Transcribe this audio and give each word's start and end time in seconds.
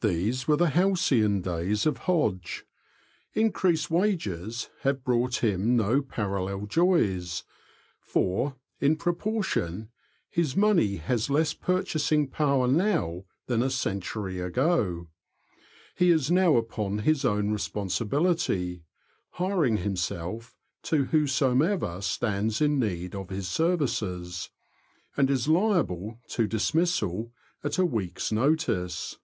These 0.00 0.46
were 0.46 0.56
the 0.58 0.68
halcyon 0.68 1.40
days 1.40 1.86
of 1.86 1.96
Hodge. 2.00 2.66
Increased 3.32 3.90
wages 3.90 4.68
have 4.82 5.02
brought 5.02 5.36
him 5.42 5.76
no 5.78 6.02
parallel 6.02 6.66
joys, 6.66 7.42
for, 8.02 8.56
in 8.82 8.96
pro 8.96 9.14
portion, 9.14 9.88
his 10.28 10.54
money 10.58 10.96
has 10.96 11.30
less 11.30 11.54
purchasing 11.54 12.28
power 12.28 12.68
now 12.68 13.24
than 13.46 13.62
a 13.62 13.70
century 13.70 14.40
ago. 14.40 15.08
He 15.94 16.10
is 16.10 16.30
now 16.30 16.56
upon 16.58 16.98
his 16.98 17.24
own 17.24 17.48
responsibiHty, 17.50 18.82
hiring 19.30 19.78
himself 19.78 20.54
to 20.82 21.06
whomsoever 21.06 22.02
stands 22.02 22.60
in 22.60 22.78
need 22.78 23.14
of 23.14 23.30
his 23.30 23.48
services, 23.48 24.50
and 25.16 25.30
is 25.30 25.48
liable 25.48 26.20
to 26.28 26.46
dismissal 26.46 27.32
at 27.62 27.78
a 27.78 27.86
week's 27.86 28.30
notice. 28.30 29.16